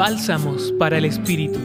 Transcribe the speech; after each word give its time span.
Bálsamos 0.00 0.72
para 0.78 0.96
el 0.96 1.04
Espíritu. 1.04 1.58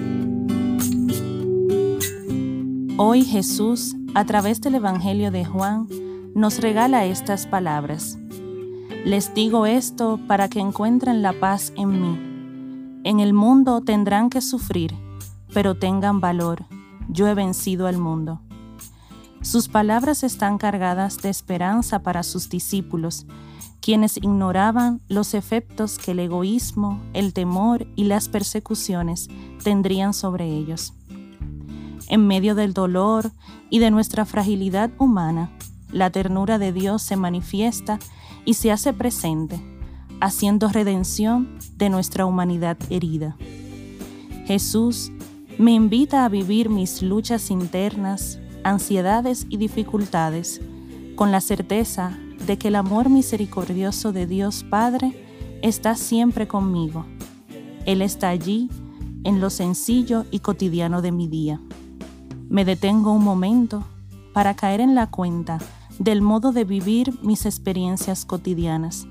Hoy 2.97 3.23
Jesús, 3.23 3.95
a 4.13 4.25
través 4.25 4.59
del 4.59 4.75
Evangelio 4.75 5.31
de 5.31 5.45
Juan, 5.45 5.87
nos 6.35 6.59
regala 6.59 7.05
estas 7.05 7.47
palabras. 7.47 8.17
Les 9.05 9.33
digo 9.33 9.65
esto 9.65 10.19
para 10.27 10.49
que 10.49 10.59
encuentren 10.59 11.21
la 11.21 11.31
paz 11.31 11.71
en 11.77 12.01
mí. 12.01 13.01
En 13.05 13.21
el 13.21 13.31
mundo 13.31 13.79
tendrán 13.79 14.29
que 14.29 14.41
sufrir, 14.41 14.93
pero 15.53 15.75
tengan 15.75 16.19
valor. 16.19 16.65
Yo 17.07 17.29
he 17.29 17.35
vencido 17.35 17.87
al 17.87 17.99
mundo. 17.99 18.41
Sus 19.39 19.69
palabras 19.69 20.23
están 20.23 20.57
cargadas 20.57 21.21
de 21.21 21.29
esperanza 21.29 21.99
para 21.99 22.21
sus 22.21 22.49
discípulos, 22.49 23.25
quienes 23.85 24.17
ignoraban 24.17 24.99
los 25.07 25.35
efectos 25.35 25.99
que 25.99 26.13
el 26.13 26.19
egoísmo, 26.19 26.99
el 27.13 27.33
temor 27.33 27.85
y 27.95 28.05
las 28.05 28.29
persecuciones 28.29 29.27
tendrían 29.63 30.15
sobre 30.15 30.47
ellos. 30.47 30.95
En 32.07 32.25
medio 32.25 32.55
del 32.55 32.73
dolor 32.73 33.31
y 33.69 33.77
de 33.77 33.91
nuestra 33.91 34.25
fragilidad 34.25 34.89
humana, 34.97 35.51
la 35.91 36.09
ternura 36.09 36.57
de 36.57 36.73
Dios 36.73 37.03
se 37.03 37.15
manifiesta 37.15 37.99
y 38.43 38.55
se 38.55 38.71
hace 38.71 38.91
presente, 38.91 39.61
haciendo 40.19 40.67
redención 40.69 41.59
de 41.77 41.91
nuestra 41.91 42.25
humanidad 42.25 42.77
herida. 42.89 43.37
Jesús 44.47 45.11
me 45.59 45.73
invita 45.73 46.25
a 46.25 46.29
vivir 46.29 46.71
mis 46.71 47.03
luchas 47.03 47.51
internas, 47.51 48.39
ansiedades 48.63 49.45
y 49.47 49.57
dificultades 49.57 50.59
con 51.15 51.31
la 51.31 51.39
certeza 51.39 52.17
de 52.45 52.57
que 52.57 52.67
el 52.67 52.75
amor 52.75 53.09
misericordioso 53.09 54.11
de 54.11 54.27
Dios 54.27 54.63
Padre 54.63 55.13
está 55.61 55.95
siempre 55.95 56.47
conmigo. 56.47 57.05
Él 57.85 58.01
está 58.01 58.29
allí 58.29 58.69
en 59.23 59.41
lo 59.41 59.49
sencillo 59.49 60.25
y 60.31 60.39
cotidiano 60.39 61.01
de 61.01 61.11
mi 61.11 61.27
día. 61.27 61.59
Me 62.49 62.65
detengo 62.65 63.11
un 63.11 63.23
momento 63.23 63.83
para 64.33 64.55
caer 64.55 64.81
en 64.81 64.95
la 64.95 65.07
cuenta 65.07 65.59
del 65.97 66.21
modo 66.21 66.51
de 66.51 66.63
vivir 66.63 67.17
mis 67.21 67.45
experiencias 67.45 68.25
cotidianas. 68.25 69.07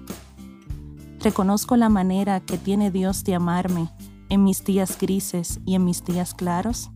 Reconozco 1.20 1.76
la 1.76 1.88
manera 1.88 2.40
que 2.40 2.58
tiene 2.58 2.90
Dios 2.90 3.24
de 3.24 3.34
amarme 3.34 3.88
en 4.28 4.44
mis 4.44 4.64
días 4.64 4.98
grises 4.98 5.60
y 5.64 5.74
en 5.74 5.84
mis 5.84 6.04
días 6.04 6.34
claros. 6.34 6.90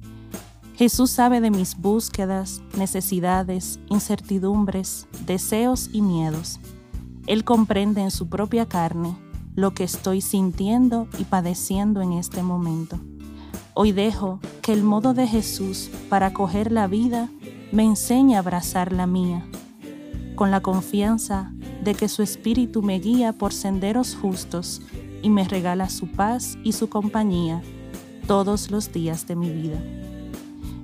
Jesús 0.78 1.10
sabe 1.10 1.40
de 1.40 1.50
mis 1.50 1.76
búsquedas, 1.76 2.62
necesidades, 2.76 3.80
incertidumbres, 3.88 5.08
deseos 5.26 5.90
y 5.92 6.02
miedos. 6.02 6.60
Él 7.26 7.42
comprende 7.42 8.00
en 8.00 8.12
su 8.12 8.28
propia 8.28 8.64
carne 8.66 9.16
lo 9.56 9.74
que 9.74 9.82
estoy 9.82 10.20
sintiendo 10.20 11.08
y 11.18 11.24
padeciendo 11.24 12.00
en 12.00 12.12
este 12.12 12.44
momento. 12.44 13.00
Hoy 13.74 13.90
dejo 13.90 14.38
que 14.62 14.72
el 14.72 14.84
modo 14.84 15.14
de 15.14 15.26
Jesús 15.26 15.90
para 16.08 16.32
coger 16.32 16.70
la 16.70 16.86
vida 16.86 17.28
me 17.72 17.82
enseñe 17.82 18.36
a 18.36 18.38
abrazar 18.38 18.92
la 18.92 19.08
mía, 19.08 19.44
con 20.36 20.52
la 20.52 20.60
confianza 20.60 21.52
de 21.82 21.96
que 21.96 22.08
su 22.08 22.22
espíritu 22.22 22.82
me 22.82 23.00
guía 23.00 23.32
por 23.32 23.52
senderos 23.52 24.14
justos 24.14 24.80
y 25.22 25.28
me 25.28 25.42
regala 25.42 25.90
su 25.90 26.06
paz 26.06 26.56
y 26.62 26.70
su 26.70 26.88
compañía 26.88 27.62
todos 28.28 28.70
los 28.70 28.92
días 28.92 29.26
de 29.26 29.34
mi 29.34 29.50
vida. 29.50 29.80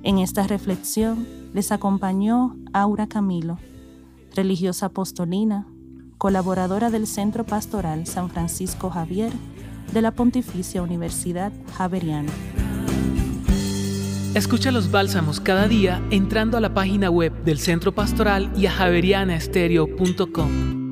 En 0.05 0.19
esta 0.19 0.45
reflexión 0.45 1.27
les 1.55 1.71
acompañó 1.71 2.55
Aura 2.73 3.07
Camilo, 3.07 3.57
religiosa 4.35 4.85
apostolina, 4.85 5.65
colaboradora 6.19 6.91
del 6.91 7.07
Centro 7.07 7.43
Pastoral 7.43 8.05
San 8.05 8.29
Francisco 8.29 8.91
Javier 8.91 9.33
de 9.93 10.03
la 10.03 10.11
Pontificia 10.11 10.83
Universidad 10.83 11.51
Javeriana. 11.75 12.31
Escucha 14.35 14.69
los 14.69 14.91
bálsamos 14.91 15.39
cada 15.39 15.67
día 15.67 16.05
entrando 16.11 16.57
a 16.57 16.61
la 16.61 16.75
página 16.75 17.09
web 17.09 17.33
del 17.43 17.57
Centro 17.57 17.95
Pastoral 17.95 18.51
y 18.55 18.67
a 18.67 18.71
javerianaestereo.com. 18.71 20.84